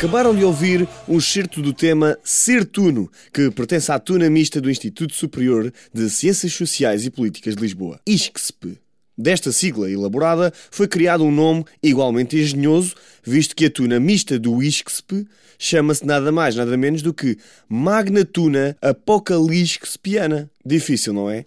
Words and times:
Acabaram 0.00 0.34
de 0.34 0.42
ouvir 0.42 0.88
um 1.06 1.18
excerto 1.18 1.60
do 1.60 1.74
tema 1.74 2.16
Ser 2.24 2.64
Tuno, 2.64 3.12
que 3.30 3.50
pertence 3.50 3.92
à 3.92 3.98
tuna 3.98 4.30
mista 4.30 4.58
do 4.58 4.70
Instituto 4.70 5.12
Superior 5.12 5.70
de 5.92 6.08
Ciências 6.08 6.54
Sociais 6.54 7.04
e 7.04 7.10
Políticas 7.10 7.54
de 7.54 7.60
Lisboa, 7.60 8.00
ISCSP. 8.06 8.78
Desta 9.16 9.52
sigla 9.52 9.90
elaborada 9.90 10.54
foi 10.70 10.88
criado 10.88 11.22
um 11.22 11.30
nome 11.30 11.66
igualmente 11.82 12.40
engenhoso, 12.40 12.94
visto 13.22 13.54
que 13.54 13.66
a 13.66 13.70
tuna 13.70 14.00
mista 14.00 14.38
do 14.38 14.62
ISCSP 14.62 15.26
chama-se 15.58 16.06
nada 16.06 16.32
mais 16.32 16.56
nada 16.56 16.78
menos 16.78 17.02
do 17.02 17.12
que 17.12 17.36
Magna 17.68 18.24
Tuna 18.24 18.78
Apocaliscspiana. 18.80 20.50
Difícil, 20.64 21.12
não 21.12 21.28
é? 21.28 21.42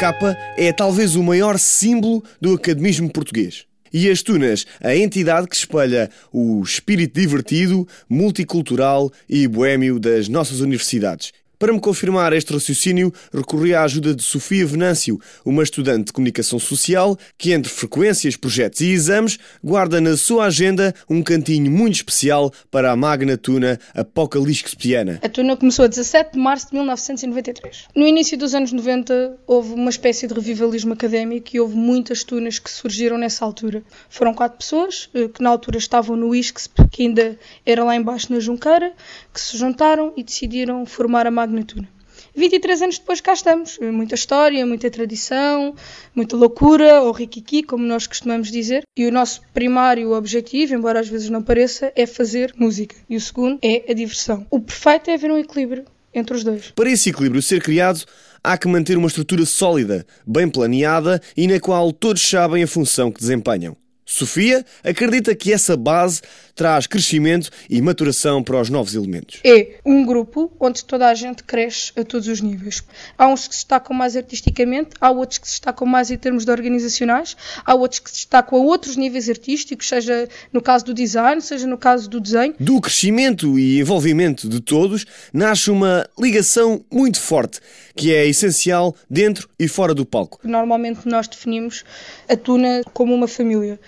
Capa 0.00 0.34
é 0.56 0.72
talvez 0.72 1.14
o 1.14 1.22
maior 1.22 1.58
símbolo 1.58 2.24
do 2.40 2.54
academismo 2.54 3.12
português. 3.12 3.66
E 3.92 4.08
as 4.08 4.22
Tunas, 4.22 4.64
a 4.80 4.96
entidade 4.96 5.46
que 5.46 5.54
espelha 5.54 6.08
o 6.32 6.62
espírito 6.62 7.20
divertido, 7.20 7.86
multicultural 8.08 9.12
e 9.28 9.46
boêmio 9.46 10.00
das 10.00 10.26
nossas 10.26 10.60
universidades. 10.60 11.32
Para 11.60 11.74
me 11.74 11.78
confirmar 11.78 12.32
este 12.32 12.54
raciocínio, 12.54 13.12
recorri 13.30 13.74
à 13.74 13.82
ajuda 13.82 14.14
de 14.14 14.22
Sofia 14.22 14.64
Venâncio, 14.64 15.20
uma 15.44 15.62
estudante 15.62 16.06
de 16.06 16.12
comunicação 16.14 16.58
social 16.58 17.18
que, 17.36 17.52
entre 17.52 17.70
frequências, 17.70 18.34
projetos 18.34 18.80
e 18.80 18.86
exames, 18.86 19.38
guarda 19.62 20.00
na 20.00 20.16
sua 20.16 20.46
agenda 20.46 20.94
um 21.06 21.22
cantinho 21.22 21.70
muito 21.70 21.96
especial 21.96 22.50
para 22.70 22.90
a 22.90 22.96
magna 22.96 23.36
tuna 23.36 23.78
Apocalipse 23.94 24.74
A 25.22 25.28
tuna 25.28 25.54
começou 25.54 25.84
a 25.84 25.88
17 25.88 26.32
de 26.32 26.38
março 26.38 26.68
de 26.68 26.76
1993. 26.76 27.88
No 27.94 28.06
início 28.06 28.38
dos 28.38 28.54
anos 28.54 28.72
90, 28.72 29.36
houve 29.46 29.74
uma 29.74 29.90
espécie 29.90 30.26
de 30.26 30.32
revivalismo 30.32 30.94
académico 30.94 31.50
e 31.52 31.60
houve 31.60 31.76
muitas 31.76 32.24
tunas 32.24 32.58
que 32.58 32.70
surgiram 32.70 33.18
nessa 33.18 33.44
altura. 33.44 33.82
Foram 34.08 34.32
quatro 34.32 34.56
pessoas 34.56 35.10
eh, 35.12 35.28
que 35.28 35.42
na 35.42 35.50
altura 35.50 35.76
estavam 35.76 36.16
no 36.16 36.34
ISCSP, 36.34 36.88
que 36.90 37.02
ainda 37.02 37.38
era 37.66 37.84
lá 37.84 37.94
embaixo 37.94 38.32
na 38.32 38.40
Junqueira, 38.40 38.94
que 39.34 39.38
se 39.42 39.58
juntaram 39.58 40.14
e 40.16 40.24
decidiram 40.24 40.86
formar 40.86 41.26
a 41.26 41.30
magna 41.30 41.49
magnitude. 41.50 41.88
23 42.34 42.82
anos 42.82 42.98
depois 42.98 43.20
cá 43.20 43.32
estamos. 43.32 43.78
Muita 43.78 44.14
história, 44.14 44.64
muita 44.64 44.90
tradição, 44.90 45.74
muita 46.14 46.36
loucura, 46.36 47.00
ou 47.02 47.12
rikiki, 47.12 47.62
como 47.62 47.84
nós 47.84 48.06
costumamos 48.06 48.50
dizer. 48.50 48.82
E 48.96 49.06
o 49.06 49.12
nosso 49.12 49.42
primário 49.52 50.12
objetivo, 50.12 50.74
embora 50.74 51.00
às 51.00 51.08
vezes 51.08 51.28
não 51.30 51.42
pareça, 51.42 51.92
é 51.96 52.06
fazer 52.06 52.52
música. 52.56 52.96
E 53.08 53.16
o 53.16 53.20
segundo 53.20 53.58
é 53.62 53.84
a 53.90 53.94
diversão. 53.94 54.46
O 54.50 54.60
perfeito 54.60 55.10
é 55.10 55.14
haver 55.14 55.30
um 55.30 55.38
equilíbrio 55.38 55.84
entre 56.14 56.36
os 56.36 56.44
dois. 56.44 56.70
Para 56.72 56.90
esse 56.90 57.10
equilíbrio 57.10 57.42
ser 57.42 57.62
criado, 57.62 58.04
há 58.42 58.56
que 58.56 58.68
manter 58.68 58.96
uma 58.96 59.08
estrutura 59.08 59.44
sólida, 59.44 60.06
bem 60.26 60.48
planeada 60.48 61.20
e 61.36 61.46
na 61.46 61.60
qual 61.60 61.92
todos 61.92 62.22
sabem 62.22 62.62
a 62.62 62.66
função 62.66 63.10
que 63.10 63.20
desempenham. 63.20 63.76
Sofia 64.10 64.66
acredita 64.82 65.36
que 65.36 65.52
essa 65.52 65.76
base 65.76 66.20
traz 66.56 66.86
crescimento 66.86 67.48
e 67.70 67.80
maturação 67.80 68.42
para 68.42 68.60
os 68.60 68.68
novos 68.68 68.94
elementos. 68.94 69.40
É 69.44 69.78
um 69.86 70.04
grupo 70.04 70.52
onde 70.58 70.84
toda 70.84 71.08
a 71.08 71.14
gente 71.14 71.44
cresce 71.44 71.92
a 71.96 72.04
todos 72.04 72.26
os 72.26 72.40
níveis. 72.40 72.82
Há 73.16 73.28
uns 73.28 73.46
que 73.46 73.54
se 73.54 73.60
destacam 73.60 73.96
mais 73.96 74.16
artisticamente, 74.16 74.90
há 75.00 75.10
outros 75.10 75.38
que 75.38 75.46
se 75.46 75.54
destacam 75.54 75.86
mais 75.86 76.10
em 76.10 76.18
termos 76.18 76.44
de 76.44 76.50
organizacionais, 76.50 77.36
há 77.64 77.74
outros 77.74 78.00
que 78.00 78.10
se 78.10 78.16
destacam 78.16 78.58
a 78.58 78.62
outros 78.62 78.96
níveis 78.96 79.28
artísticos, 79.28 79.88
seja 79.88 80.28
no 80.52 80.60
caso 80.60 80.86
do 80.86 80.92
design, 80.92 81.40
seja 81.40 81.66
no 81.66 81.78
caso 81.78 82.10
do 82.10 82.20
desenho. 82.20 82.54
Do 82.58 82.80
crescimento 82.80 83.58
e 83.58 83.78
envolvimento 83.78 84.48
de 84.48 84.60
todos 84.60 85.06
nasce 85.32 85.70
uma 85.70 86.04
ligação 86.18 86.84
muito 86.90 87.20
forte, 87.20 87.60
que 87.94 88.12
é 88.12 88.26
essencial 88.26 88.94
dentro 89.08 89.48
e 89.58 89.68
fora 89.68 89.94
do 89.94 90.04
palco. 90.04 90.40
Normalmente 90.42 91.06
nós 91.06 91.28
definimos 91.28 91.84
a 92.28 92.36
Tuna 92.36 92.82
como 92.92 93.14
uma 93.14 93.28
família 93.28 93.78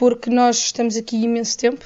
porque 0.00 0.30
nós 0.30 0.56
estamos 0.56 0.96
aqui 0.96 1.14
imenso 1.14 1.58
tempo. 1.58 1.84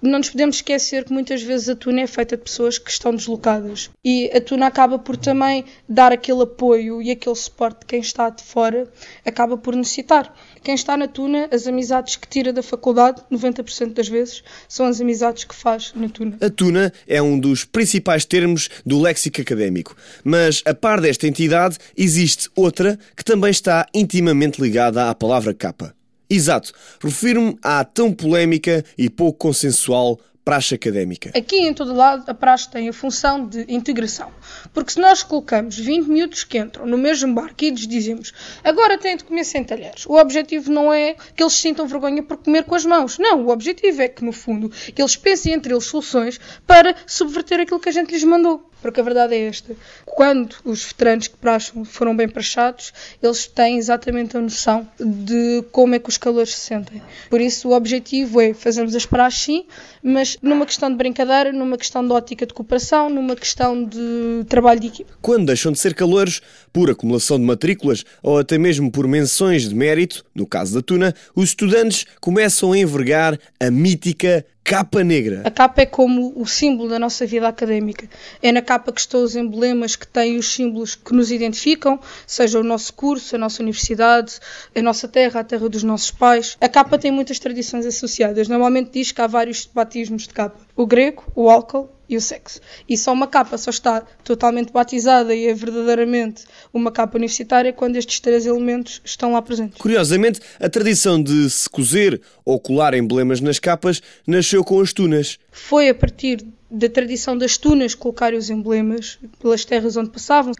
Não 0.00 0.18
nos 0.18 0.30
podemos 0.30 0.54
esquecer 0.54 1.04
que 1.04 1.12
muitas 1.12 1.42
vezes 1.42 1.68
a 1.68 1.74
tuna 1.74 2.02
é 2.02 2.06
feita 2.06 2.36
de 2.36 2.44
pessoas 2.44 2.78
que 2.78 2.88
estão 2.88 3.12
deslocadas 3.12 3.90
e 4.04 4.30
a 4.32 4.40
tuna 4.40 4.68
acaba 4.68 4.96
por 4.96 5.16
também 5.16 5.64
dar 5.88 6.12
aquele 6.12 6.42
apoio 6.42 7.02
e 7.02 7.10
aquele 7.10 7.34
suporte 7.34 7.80
de 7.80 7.86
quem 7.86 7.98
está 7.98 8.30
de 8.30 8.44
fora 8.44 8.86
acaba 9.26 9.56
por 9.56 9.74
necessitar. 9.74 10.32
Quem 10.62 10.76
está 10.76 10.96
na 10.96 11.08
tuna, 11.08 11.48
as 11.50 11.66
amizades 11.66 12.14
que 12.14 12.28
tira 12.28 12.52
da 12.52 12.62
faculdade, 12.62 13.22
90% 13.28 13.92
das 13.92 14.06
vezes, 14.06 14.44
são 14.68 14.86
as 14.86 15.00
amizades 15.00 15.42
que 15.42 15.54
faz 15.54 15.92
na 15.96 16.08
tuna. 16.08 16.38
A 16.40 16.48
tuna 16.48 16.92
é 17.08 17.20
um 17.20 17.36
dos 17.36 17.64
principais 17.64 18.24
termos 18.24 18.68
do 18.86 19.00
léxico 19.00 19.40
académico, 19.40 19.96
mas 20.22 20.62
a 20.64 20.74
par 20.74 21.00
desta 21.00 21.26
entidade 21.26 21.76
existe 21.96 22.48
outra 22.54 22.96
que 23.16 23.24
também 23.24 23.50
está 23.50 23.84
intimamente 23.92 24.62
ligada 24.62 25.10
à 25.10 25.14
palavra 25.14 25.52
capa. 25.52 25.97
Exato. 26.30 26.72
Refiro-me 27.00 27.58
à 27.62 27.84
tão 27.84 28.12
polémica 28.12 28.84
e 28.96 29.08
pouco 29.08 29.38
consensual 29.38 30.20
praxe 30.48 30.74
académica. 30.74 31.30
Aqui 31.36 31.58
em 31.58 31.74
todo 31.74 31.92
lado 31.92 32.24
a 32.26 32.32
praxe 32.32 32.70
tem 32.70 32.88
a 32.88 32.92
função 32.94 33.46
de 33.46 33.66
integração. 33.68 34.32
Porque 34.72 34.92
se 34.92 34.98
nós 34.98 35.22
colocamos 35.22 35.76
20 35.76 36.06
miúdos 36.06 36.42
que 36.42 36.56
entram 36.56 36.86
no 36.86 36.96
mesmo 36.96 37.34
barco 37.34 37.62
e 37.62 37.68
lhes 37.68 37.86
dizemos 37.86 38.32
agora 38.64 38.96
têm 38.96 39.18
de 39.18 39.24
comer 39.24 39.44
sem 39.44 39.62
talheres, 39.62 40.06
o 40.06 40.14
objetivo 40.14 40.72
não 40.72 40.90
é 40.90 41.16
que 41.36 41.42
eles 41.42 41.52
sintam 41.52 41.86
vergonha 41.86 42.22
por 42.22 42.38
comer 42.38 42.64
com 42.64 42.74
as 42.74 42.86
mãos. 42.86 43.18
Não, 43.18 43.44
o 43.44 43.50
objetivo 43.50 44.00
é 44.00 44.08
que 44.08 44.24
no 44.24 44.32
fundo 44.32 44.72
eles 44.96 45.16
pensem 45.16 45.52
entre 45.52 45.74
eles 45.74 45.84
soluções 45.84 46.40
para 46.66 46.94
subverter 47.06 47.60
aquilo 47.60 47.78
que 47.78 47.90
a 47.90 47.92
gente 47.92 48.10
lhes 48.10 48.24
mandou. 48.24 48.67
Porque 48.80 49.00
a 49.00 49.02
verdade 49.02 49.34
é 49.34 49.46
esta: 49.46 49.74
quando 50.04 50.56
os 50.64 50.84
veteranos 50.84 51.28
que 51.28 51.36
praxam 51.36 51.84
foram 51.84 52.16
bem 52.16 52.28
praxados, 52.28 52.92
eles 53.22 53.46
têm 53.46 53.78
exatamente 53.78 54.36
a 54.36 54.40
noção 54.40 54.88
de 54.98 55.64
como 55.72 55.94
é 55.94 55.98
que 55.98 56.08
os 56.08 56.16
calores 56.16 56.54
se 56.54 56.60
sentem. 56.60 57.02
Por 57.28 57.40
isso, 57.40 57.68
o 57.68 57.72
objetivo 57.72 58.40
é 58.40 58.54
fazermos 58.54 58.94
as 58.94 59.06
praxes 59.06 59.48
sim, 59.48 59.64
mas 60.02 60.36
numa 60.42 60.66
questão 60.66 60.90
de 60.90 60.96
brincadeira, 60.96 61.52
numa 61.52 61.78
questão 61.78 62.06
de 62.06 62.12
ótica 62.12 62.46
de 62.46 62.52
cooperação, 62.52 63.08
numa 63.08 63.36
questão 63.36 63.84
de 63.84 64.44
trabalho 64.48 64.80
de 64.80 64.88
equipe. 64.88 65.10
Quando 65.22 65.46
deixam 65.46 65.72
de 65.72 65.78
ser 65.78 65.94
calores, 65.94 66.40
por 66.72 66.90
acumulação 66.90 67.38
de 67.38 67.44
matrículas 67.44 68.04
ou 68.22 68.38
até 68.38 68.58
mesmo 68.58 68.90
por 68.90 69.06
menções 69.06 69.68
de 69.68 69.74
mérito, 69.74 70.24
no 70.34 70.46
caso 70.46 70.74
da 70.74 70.82
Tuna, 70.82 71.14
os 71.34 71.50
estudantes 71.50 72.04
começam 72.20 72.72
a 72.72 72.78
envergar 72.78 73.38
a 73.58 73.70
mítica 73.70 74.44
capa 74.68 75.02
negra. 75.02 75.40
A 75.46 75.50
capa 75.50 75.80
é 75.80 75.86
como 75.86 76.30
o 76.36 76.46
símbolo 76.46 76.90
da 76.90 76.98
nossa 76.98 77.24
vida 77.24 77.48
académica. 77.48 78.06
É 78.42 78.52
na 78.52 78.60
capa 78.60 78.92
que 78.92 79.00
estão 79.00 79.24
os 79.24 79.34
emblemas 79.34 79.96
que 79.96 80.06
têm 80.06 80.36
os 80.36 80.52
símbolos 80.52 80.94
que 80.94 81.14
nos 81.14 81.30
identificam, 81.30 81.98
seja 82.26 82.60
o 82.60 82.62
nosso 82.62 82.92
curso, 82.92 83.34
a 83.34 83.38
nossa 83.38 83.62
universidade, 83.62 84.38
a 84.76 84.82
nossa 84.82 85.08
terra, 85.08 85.40
a 85.40 85.44
terra 85.44 85.70
dos 85.70 85.82
nossos 85.82 86.10
pais. 86.10 86.58
A 86.60 86.68
capa 86.68 86.98
tem 86.98 87.10
muitas 87.10 87.38
tradições 87.38 87.86
associadas. 87.86 88.46
Normalmente 88.46 88.90
diz 88.92 89.10
que 89.10 89.22
há 89.22 89.26
vários 89.26 89.64
batismos 89.64 90.24
de 90.24 90.34
capa. 90.34 90.60
O 90.76 90.86
grego, 90.86 91.24
o 91.34 91.48
álcool 91.48 91.88
e 92.08 92.16
o 92.16 92.20
sexo. 92.20 92.60
E 92.88 92.96
só 92.96 93.12
uma 93.12 93.26
capa 93.26 93.58
só 93.58 93.70
está 93.70 94.00
totalmente 94.24 94.72
batizada 94.72 95.34
e 95.34 95.46
é 95.46 95.54
verdadeiramente 95.54 96.44
uma 96.72 96.90
capa 96.90 97.18
universitária 97.18 97.72
quando 97.72 97.96
estes 97.96 98.20
três 98.20 98.46
elementos 98.46 99.00
estão 99.04 99.32
lá 99.32 99.42
presentes. 99.42 99.78
Curiosamente, 99.78 100.40
a 100.58 100.68
tradição 100.68 101.22
de 101.22 101.50
se 101.50 101.68
cozer 101.68 102.20
ou 102.44 102.58
colar 102.58 102.94
emblemas 102.94 103.40
nas 103.40 103.58
capas 103.58 104.00
nasceu 104.26 104.64
com 104.64 104.80
as 104.80 104.92
tunas. 104.92 105.38
Foi 105.50 105.88
a 105.88 105.94
partir 105.94 106.46
da 106.70 106.88
tradição 106.88 107.36
das 107.36 107.56
tunas 107.56 107.94
colocarem 107.94 108.38
os 108.38 108.50
emblemas 108.50 109.18
pelas 109.40 109.64
terras 109.64 109.96
onde 109.96 110.10
passavam, 110.10 110.52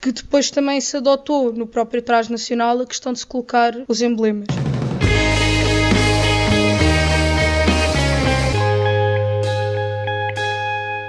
que 0.00 0.10
depois 0.10 0.50
também 0.50 0.80
se 0.80 0.96
adotou 0.96 1.52
no 1.52 1.66
próprio 1.66 2.02
traje 2.02 2.30
nacional 2.30 2.80
a 2.80 2.86
questão 2.86 3.12
de 3.12 3.20
se 3.20 3.26
colocar 3.26 3.72
os 3.86 4.02
emblemas. 4.02 4.46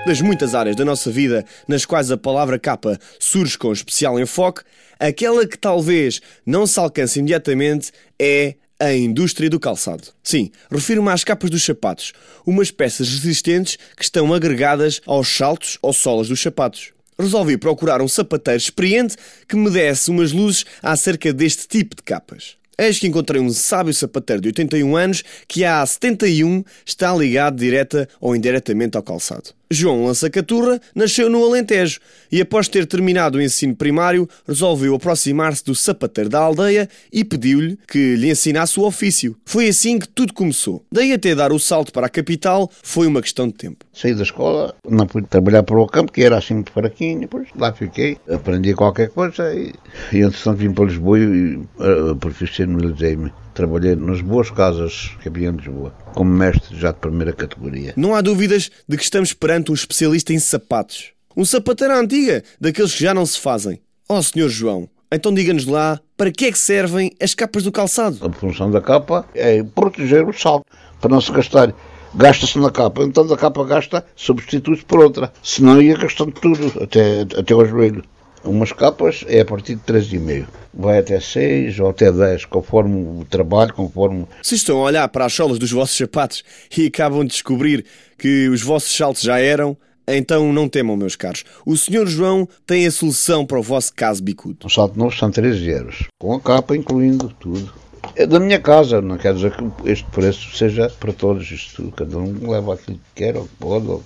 Das 0.05 0.19
muitas 0.21 0.53
áreas 0.53 0.75
da 0.75 0.83
nossa 0.83 1.09
vida 1.09 1.45
nas 1.67 1.85
quais 1.85 2.11
a 2.11 2.17
palavra 2.17 2.59
capa 2.59 2.99
surge 3.19 3.57
com 3.57 3.71
especial 3.71 4.19
enfoque, 4.19 4.61
aquela 4.99 5.47
que 5.47 5.57
talvez 5.57 6.21
não 6.45 6.67
se 6.67 6.79
alcance 6.79 7.19
imediatamente 7.19 7.91
é 8.19 8.55
a 8.79 8.93
indústria 8.93 9.49
do 9.49 9.59
calçado. 9.59 10.09
Sim, 10.21 10.51
refiro-me 10.69 11.09
às 11.09 11.23
capas 11.23 11.49
dos 11.49 11.63
sapatos, 11.63 12.11
umas 12.45 12.69
peças 12.69 13.07
resistentes 13.07 13.77
que 13.95 14.03
estão 14.03 14.33
agregadas 14.33 14.99
aos 15.05 15.27
saltos 15.29 15.77
ou 15.81 15.93
solas 15.93 16.27
dos 16.27 16.41
sapatos. 16.41 16.91
Resolvi 17.17 17.57
procurar 17.57 18.01
um 18.01 18.07
sapateiro 18.07 18.57
experiente 18.57 19.15
que 19.47 19.55
me 19.55 19.69
desse 19.69 20.09
umas 20.09 20.33
luzes 20.33 20.65
acerca 20.81 21.31
deste 21.31 21.67
tipo 21.67 21.95
de 21.95 22.03
capas. 22.03 22.57
Eis 22.77 22.97
que 22.97 23.07
encontrei 23.07 23.39
um 23.39 23.51
sábio 23.51 23.93
sapateiro 23.93 24.41
de 24.41 24.47
81 24.49 24.95
anos 24.95 25.23
que 25.47 25.63
há 25.63 25.85
71 25.85 26.63
está 26.85 27.15
ligado 27.15 27.55
direta 27.55 28.09
ou 28.19 28.35
indiretamente 28.35 28.97
ao 28.97 29.03
calçado. 29.03 29.51
João 29.73 30.05
Lança 30.05 30.29
Caturra 30.29 30.79
nasceu 30.95 31.29
no 31.29 31.43
Alentejo 31.43 31.99
e, 32.31 32.41
após 32.41 32.67
ter 32.67 32.85
terminado 32.85 33.37
o 33.37 33.41
ensino 33.41 33.75
primário, 33.75 34.27
resolveu 34.47 34.95
aproximar-se 34.95 35.63
do 35.63 35.75
sapateiro 35.75 36.29
da 36.29 36.39
aldeia 36.39 36.89
e 37.11 37.23
pediu-lhe 37.23 37.77
que 37.87 38.15
lhe 38.15 38.29
ensinasse 38.29 38.79
o 38.79 38.83
ofício. 38.83 39.35
Foi 39.45 39.67
assim 39.67 39.99
que 39.99 40.07
tudo 40.07 40.33
começou. 40.33 40.83
Daí 40.91 41.13
até 41.13 41.35
dar 41.35 41.51
o 41.51 41.59
salto 41.59 41.91
para 41.91 42.07
a 42.07 42.09
capital 42.09 42.69
foi 42.81 43.07
uma 43.07 43.21
questão 43.21 43.47
de 43.47 43.53
tempo. 43.53 43.85
Saí 43.93 44.13
da 44.13 44.23
escola, 44.23 44.75
não 44.87 45.07
fui 45.07 45.21
trabalhar 45.21 45.63
para 45.63 45.79
o 45.79 45.87
campo, 45.87 46.11
que 46.11 46.23
era 46.23 46.37
assim 46.37 46.63
fraquinho, 46.63 47.21
depois 47.21 47.47
lá 47.55 47.71
fiquei, 47.73 48.17
aprendi 48.29 48.73
qualquer 48.73 49.09
coisa 49.09 49.53
e, 49.53 49.73
e 50.11 50.19
entretanto 50.19 50.57
vim 50.57 50.73
para 50.73 50.85
Lisboa 50.85 51.19
e 51.19 51.55
uh, 51.55 52.15
profissionalizei-me. 52.19 53.31
Trabalhei 53.53 53.95
nas 53.95 54.21
boas 54.21 54.49
casas 54.49 55.11
que 55.21 55.29
havia 55.29 55.49
em 55.49 55.55
Lisboa, 55.55 55.93
como 56.13 56.31
mestre 56.31 56.75
já 56.75 56.91
de 56.91 56.97
primeira 56.97 57.33
categoria. 57.33 57.93
Não 57.95 58.15
há 58.15 58.21
dúvidas 58.21 58.71
de 58.87 58.97
que 58.97 59.03
estamos 59.03 59.33
perante 59.33 59.71
um 59.71 59.75
especialista 59.75 60.33
em 60.33 60.39
sapatos. 60.39 61.11
Um 61.37 61.45
sapateiro 61.45 61.93
à 61.93 61.99
antiga, 61.99 62.43
daqueles 62.59 62.93
que 62.93 63.03
já 63.03 63.13
não 63.13 63.25
se 63.25 63.39
fazem. 63.39 63.79
Ó 64.09 64.17
oh, 64.17 64.23
Sr. 64.23 64.49
João, 64.49 64.89
então 65.11 65.33
diga-nos 65.33 65.65
lá, 65.65 65.99
para 66.17 66.31
que 66.31 66.45
é 66.45 66.51
que 66.51 66.57
servem 66.57 67.11
as 67.21 67.35
capas 67.35 67.63
do 67.63 67.71
calçado? 67.71 68.17
A 68.25 68.31
função 68.31 68.71
da 68.71 68.81
capa 68.81 69.25
é 69.35 69.61
proteger 69.61 70.27
o 70.27 70.33
salto, 70.33 70.65
para 70.99 71.11
não 71.11 71.21
se 71.21 71.31
gastar. 71.31 71.73
Gasta-se 72.15 72.59
na 72.59 72.71
capa, 72.71 73.03
então 73.03 73.31
a 73.31 73.37
capa 73.37 73.63
gasta, 73.63 74.05
substitui-se 74.15 74.85
por 74.85 74.99
outra. 74.99 75.31
Senão 75.41 75.81
ia 75.81 75.97
gastando 75.97 76.31
tudo, 76.31 76.71
até, 76.81 77.21
até 77.21 77.53
ao 77.53 77.65
joelho. 77.65 78.03
Umas 78.43 78.73
capas 78.73 79.23
é 79.27 79.39
a 79.39 79.45
partir 79.45 79.75
de 79.75 79.81
3,5. 79.81 80.47
Vai 80.73 80.99
até 80.99 81.19
6 81.19 81.79
ou 81.79 81.89
até 81.89 82.11
10, 82.11 82.45
conforme 82.45 83.21
o 83.21 83.25
trabalho, 83.25 83.73
conforme. 83.73 84.27
Se 84.41 84.55
estão 84.55 84.79
a 84.79 84.83
olhar 84.83 85.07
para 85.07 85.25
as 85.25 85.33
solas 85.33 85.57
dos 85.57 85.71
vossos 85.71 85.95
sapatos 85.95 86.43
e 86.77 86.87
acabam 86.87 87.21
de 87.23 87.29
descobrir 87.29 87.85
que 88.17 88.49
os 88.49 88.61
vossos 88.61 88.95
saltos 88.95 89.21
já 89.21 89.39
eram, 89.39 89.77
então 90.05 90.51
não 90.51 90.67
temam, 90.67 90.97
meus 90.97 91.15
caros. 91.15 91.45
O 91.65 91.77
Sr. 91.77 92.05
João 92.05 92.47
tem 92.65 92.85
a 92.85 92.91
solução 92.91 93.45
para 93.45 93.59
o 93.59 93.63
vosso 93.63 93.93
caso 93.93 94.21
bicudo. 94.21 94.65
Um 94.65 94.69
salto 94.69 94.97
novo 94.97 95.15
são 95.15 95.31
13 95.31 95.69
euros, 95.69 96.07
com 96.19 96.33
a 96.33 96.39
capa 96.41 96.75
incluindo 96.75 97.33
tudo. 97.39 97.73
É 98.15 98.27
da 98.27 98.39
minha 98.39 98.59
casa, 98.59 99.01
não 99.01 99.17
quer 99.17 99.33
dizer 99.33 99.55
que 99.55 99.89
este 99.89 100.05
preço 100.11 100.55
seja 100.55 100.91
para 100.99 101.13
todos. 101.13 101.49
Isto, 101.49 101.91
cada 101.95 102.17
um 102.17 102.51
leva 102.51 102.73
aquilo 102.73 102.97
que 102.97 103.23
quer 103.23 103.37
ou 103.37 103.45
que 103.45 103.55
pode. 103.57 103.87
Ou... 103.87 104.03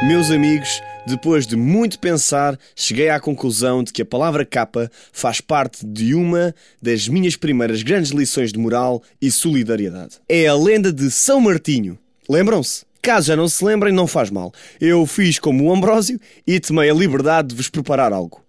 Meus 0.00 0.30
amigos, 0.30 0.80
depois 1.04 1.44
de 1.44 1.56
muito 1.56 1.98
pensar, 1.98 2.56
cheguei 2.76 3.10
à 3.10 3.18
conclusão 3.18 3.82
de 3.82 3.92
que 3.92 4.00
a 4.00 4.06
palavra 4.06 4.44
capa 4.44 4.88
faz 5.12 5.40
parte 5.40 5.84
de 5.84 6.14
uma 6.14 6.54
das 6.80 7.08
minhas 7.08 7.34
primeiras 7.34 7.82
grandes 7.82 8.12
lições 8.12 8.52
de 8.52 8.60
moral 8.60 9.02
e 9.20 9.28
solidariedade. 9.28 10.20
É 10.28 10.46
a 10.46 10.54
lenda 10.54 10.92
de 10.92 11.10
São 11.10 11.40
Martinho. 11.40 11.98
Lembram-se? 12.28 12.86
Caso 13.02 13.26
já 13.26 13.36
não 13.36 13.48
se 13.48 13.64
lembrem, 13.64 13.92
não 13.92 14.06
faz 14.06 14.30
mal. 14.30 14.52
Eu 14.80 15.04
fiz 15.04 15.40
como 15.40 15.64
o 15.64 15.74
Ambrósio 15.74 16.20
e 16.46 16.60
tomei 16.60 16.88
a 16.88 16.94
liberdade 16.94 17.48
de 17.48 17.56
vos 17.56 17.68
preparar 17.68 18.12
algo. 18.12 18.40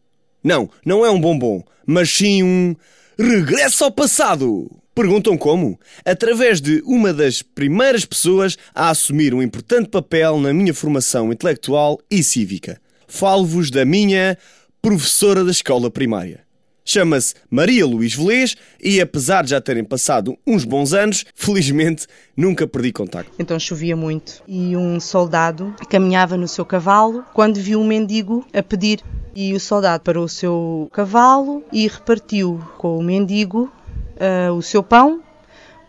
Não, 0.44 0.70
não 0.86 1.04
é 1.04 1.10
um 1.10 1.20
bombom, 1.20 1.64
mas 1.84 2.12
sim 2.12 2.44
um 2.44 2.76
regresso 3.18 3.84
ao 3.84 3.92
passado. 3.92 4.70
Perguntam 4.94 5.38
como? 5.38 5.80
Através 6.04 6.60
de 6.60 6.82
uma 6.86 7.14
das 7.14 7.42
primeiras 7.42 8.06
pessoas 8.06 8.58
a 8.76 8.90
assumir 8.90 9.34
um 9.34 9.42
importante 9.42 9.90
papel 9.90 10.40
na 10.40 10.54
minha 10.54 10.74
formação 10.74 11.32
intelectual 11.32 12.00
e 12.12 12.22
cívica. 12.22 12.82
Falo-vos 13.08 13.72
da 13.72 13.86
minha 13.86 14.38
professora 14.82 15.44
da 15.44 15.52
escola 15.52 15.90
primária. 15.90 16.50
Chama-se 16.92 17.36
Maria 17.52 17.86
Luís 17.86 18.16
Velez 18.16 18.56
e, 18.82 19.00
apesar 19.00 19.44
de 19.44 19.52
já 19.52 19.62
terem 19.62 19.84
passado 19.84 20.36
uns 20.48 20.66
bons 20.66 20.92
anos, 20.92 21.24
felizmente 21.36 22.08
nunca 22.36 22.66
perdi 22.66 22.92
contacto. 22.92 23.32
Então 23.38 23.60
chovia 23.60 23.96
muito 23.96 24.42
e 24.48 24.76
um 24.76 25.00
soldado 25.00 25.76
caminhava 25.88 26.36
no 26.36 26.48
seu 26.48 26.66
cavalo 26.66 27.24
quando 27.32 27.58
viu 27.58 27.80
um 27.80 27.86
mendigo 27.86 28.44
a 28.52 28.64
pedir. 28.64 29.02
E 29.36 29.54
o 29.54 29.60
soldado 29.60 30.04
parou 30.04 30.26
o 30.26 30.30
seu 30.30 30.90
cavalo 30.92 31.64
e 31.72 31.88
repartiu 31.88 32.60
com 32.80 32.98
o 32.98 33.04
mendigo 33.04 33.72
uh, 34.20 34.54
o 34.54 34.62
seu 34.62 34.84
pão, 34.84 35.22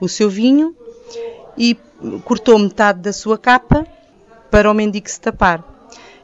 o 0.01 0.09
seu 0.09 0.31
vinho 0.31 0.75
e 1.57 1.77
cortou 2.25 2.59
metade 2.59 3.01
da 3.01 3.13
sua 3.13 3.37
capa 3.37 3.87
para 4.51 4.71
o 4.71 4.75
mendigo 4.75 5.09
se 5.09 5.21
tapar. 5.21 5.65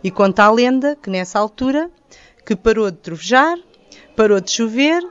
E 0.03 0.11
conta 0.11 0.45
a 0.45 0.51
lenda 0.51 0.97
que 0.97 1.11
nessa 1.11 1.39
altura 1.39 1.91
que 2.45 2.55
parou 2.55 2.91
de 2.91 2.99
trovejar, 2.99 3.57
parou 4.15 4.41
de 4.41 4.51
chover 4.51 5.03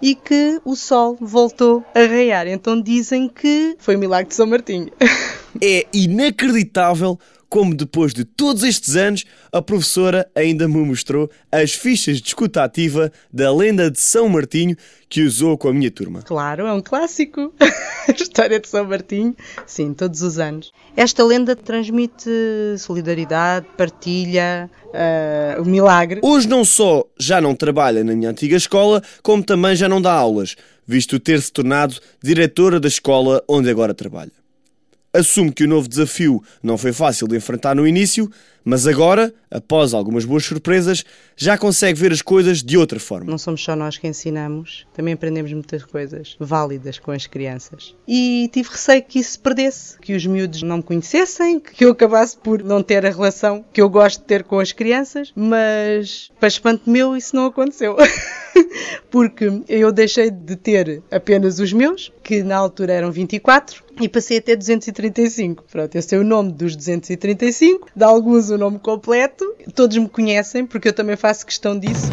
e 0.00 0.14
que 0.14 0.60
o 0.64 0.76
sol 0.76 1.16
voltou 1.20 1.84
a 1.94 2.00
raiar. 2.00 2.46
Então 2.46 2.80
dizem 2.80 3.28
que 3.28 3.76
foi 3.78 3.96
o 3.96 3.98
milagre 3.98 4.28
de 4.28 4.34
São 4.34 4.46
Martinho. 4.46 4.90
É 5.58 5.86
inacreditável 5.90 7.18
como 7.48 7.74
depois 7.74 8.12
de 8.12 8.24
todos 8.24 8.62
estes 8.62 8.96
anos 8.96 9.24
a 9.52 9.62
professora 9.62 10.28
ainda 10.34 10.68
me 10.68 10.78
mostrou 10.78 11.30
as 11.50 11.72
fichas 11.72 12.20
de 12.20 12.28
escuta 12.28 12.62
ativa 12.62 13.12
da 13.32 13.52
lenda 13.52 13.90
de 13.90 14.00
São 14.00 14.28
Martinho 14.28 14.76
que 15.08 15.22
usou 15.22 15.56
com 15.56 15.68
a 15.68 15.72
minha 15.72 15.90
turma. 15.90 16.22
Claro, 16.22 16.66
é 16.66 16.72
um 16.72 16.82
clássico. 16.82 17.52
a 17.60 18.10
história 18.10 18.58
de 18.58 18.68
São 18.68 18.84
Martinho, 18.84 19.36
sim, 19.66 19.94
todos 19.94 20.22
os 20.22 20.38
anos. 20.38 20.72
Esta 20.96 21.24
lenda 21.24 21.54
transmite 21.54 22.30
solidariedade, 22.78 23.66
partilha, 23.76 24.68
uh, 24.86 25.62
o 25.62 25.64
milagre. 25.64 26.20
Hoje 26.22 26.48
não 26.48 26.64
só 26.64 27.04
já 27.18 27.40
não 27.40 27.54
trabalha 27.54 28.02
na 28.02 28.14
minha 28.14 28.30
antiga 28.30 28.56
escola, 28.56 29.02
como 29.22 29.44
também 29.44 29.76
já 29.76 29.88
não 29.88 30.02
dá 30.02 30.12
aulas, 30.12 30.56
visto 30.86 31.20
ter 31.20 31.40
se 31.40 31.52
tornado 31.52 31.96
diretora 32.22 32.80
da 32.80 32.88
escola 32.88 33.42
onde 33.48 33.70
agora 33.70 33.94
trabalha 33.94 34.32
assume 35.16 35.52
que 35.52 35.64
o 35.64 35.68
novo 35.68 35.88
desafio 35.88 36.42
não 36.62 36.76
foi 36.76 36.92
fácil 36.92 37.26
de 37.26 37.36
enfrentar 37.36 37.74
no 37.74 37.86
início, 37.86 38.30
mas 38.64 38.84
agora, 38.84 39.32
após 39.48 39.94
algumas 39.94 40.24
boas 40.24 40.44
surpresas, 40.44 41.04
já 41.36 41.56
consegue 41.56 42.00
ver 42.00 42.10
as 42.10 42.20
coisas 42.20 42.64
de 42.64 42.76
outra 42.76 42.98
forma. 42.98 43.30
Não 43.30 43.38
somos 43.38 43.62
só 43.62 43.76
nós 43.76 43.96
que 43.96 44.08
ensinamos, 44.08 44.84
também 44.92 45.14
aprendemos 45.14 45.52
muitas 45.52 45.84
coisas 45.84 46.36
válidas 46.40 46.98
com 46.98 47.12
as 47.12 47.28
crianças. 47.28 47.94
E 48.08 48.50
tive 48.52 48.68
receio 48.70 49.04
que 49.04 49.20
isso 49.20 49.32
se 49.32 49.38
perdesse, 49.38 49.98
que 50.00 50.14
os 50.14 50.26
miúdos 50.26 50.62
não 50.62 50.78
me 50.78 50.82
conhecessem, 50.82 51.60
que 51.60 51.84
eu 51.84 51.92
acabasse 51.92 52.36
por 52.36 52.62
não 52.62 52.82
ter 52.82 53.06
a 53.06 53.10
relação 53.10 53.64
que 53.72 53.80
eu 53.80 53.88
gosto 53.88 54.20
de 54.20 54.26
ter 54.26 54.42
com 54.42 54.58
as 54.58 54.72
crianças, 54.72 55.32
mas 55.36 56.32
para 56.40 56.48
espanto 56.48 56.90
meu 56.90 57.16
isso 57.16 57.36
não 57.36 57.46
aconteceu. 57.46 57.96
Porque 59.10 59.62
eu 59.68 59.92
deixei 59.92 60.30
de 60.30 60.56
ter 60.56 61.02
apenas 61.10 61.58
os 61.58 61.72
meus, 61.72 62.12
que 62.22 62.42
na 62.42 62.56
altura 62.56 62.92
eram 62.92 63.10
24, 63.10 63.84
e 64.00 64.08
passei 64.08 64.38
a 64.38 64.42
ter 64.42 64.56
235. 64.56 65.64
Pronto, 65.70 65.96
esse 65.96 66.14
é 66.14 66.18
o 66.18 66.24
nome 66.24 66.52
dos 66.52 66.76
235, 66.76 67.88
de 67.94 68.04
alguns 68.04 68.50
o 68.50 68.58
nome 68.58 68.78
completo, 68.78 69.44
todos 69.74 69.96
me 69.96 70.08
conhecem 70.08 70.66
porque 70.66 70.88
eu 70.88 70.92
também 70.92 71.16
faço 71.16 71.46
questão 71.46 71.78
disso. 71.78 72.10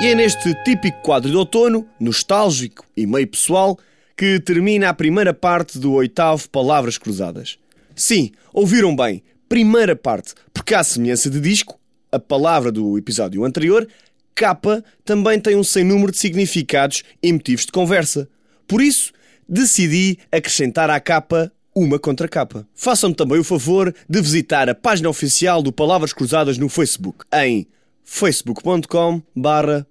E 0.00 0.08
é 0.08 0.14
neste 0.14 0.52
típico 0.64 1.00
quadro 1.00 1.30
de 1.30 1.36
outono, 1.36 1.88
nostálgico 1.98 2.84
e 2.94 3.06
meio 3.06 3.26
pessoal, 3.26 3.78
que 4.14 4.38
termina 4.38 4.90
a 4.90 4.94
primeira 4.94 5.32
parte 5.32 5.78
do 5.78 5.94
oitavo 5.94 6.46
Palavras 6.50 6.98
Cruzadas. 6.98 7.58
Sim, 7.96 8.30
ouviram 8.52 8.94
bem, 8.94 9.22
primeira 9.48 9.94
parte, 9.94 10.34
porque 10.52 10.74
à 10.74 10.82
semelhança 10.82 11.30
de 11.30 11.40
disco, 11.40 11.78
a 12.10 12.18
palavra 12.18 12.70
do 12.70 12.96
episódio 12.96 13.44
anterior, 13.44 13.86
capa 14.34 14.84
também 15.04 15.38
tem 15.38 15.56
um 15.56 15.64
sem 15.64 15.84
número 15.84 16.12
de 16.12 16.18
significados 16.18 17.02
e 17.22 17.32
motivos 17.32 17.66
de 17.66 17.72
conversa. 17.72 18.28
Por 18.66 18.80
isso, 18.80 19.12
decidi 19.48 20.18
acrescentar 20.32 20.90
à 20.90 20.98
capa 21.00 21.52
uma 21.74 21.98
contracapa. 21.98 22.66
Façam-me 22.74 23.14
também 23.14 23.38
o 23.38 23.44
favor 23.44 23.94
de 24.08 24.20
visitar 24.20 24.68
a 24.68 24.74
página 24.74 25.08
oficial 25.08 25.62
do 25.62 25.72
Palavras 25.72 26.12
Cruzadas 26.12 26.56
no 26.56 26.68
Facebook, 26.68 27.24
em 27.32 27.66
facebook.com 28.04 29.22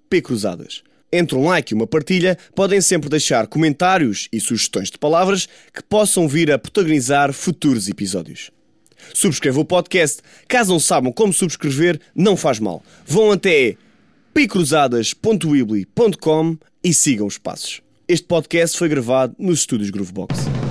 pcruzadas. 0.08 0.82
Entre 1.12 1.36
um 1.36 1.46
like 1.46 1.72
e 1.72 1.76
uma 1.76 1.86
partilha, 1.86 2.36
podem 2.56 2.80
sempre 2.80 3.08
deixar 3.08 3.46
comentários 3.46 4.28
e 4.32 4.40
sugestões 4.40 4.90
de 4.90 4.98
palavras 4.98 5.46
que 5.72 5.82
possam 5.82 6.26
vir 6.26 6.50
a 6.50 6.58
protagonizar 6.58 7.32
futuros 7.32 7.88
episódios. 7.88 8.50
Subscrevam 9.12 9.62
o 9.62 9.64
podcast. 9.64 10.20
Caso 10.48 10.72
não 10.72 10.80
saibam 10.80 11.12
como 11.12 11.32
subscrever, 11.32 12.00
não 12.14 12.36
faz 12.36 12.58
mal. 12.58 12.82
Vão 13.06 13.30
até 13.32 13.76
picruzadas.weebly.com 14.32 16.56
e 16.82 16.94
sigam 16.94 17.26
os 17.26 17.38
passos. 17.38 17.82
Este 18.06 18.26
podcast 18.26 18.76
foi 18.76 18.88
gravado 18.88 19.34
nos 19.38 19.60
estúdios 19.60 19.88
Groovebox. 19.90 20.63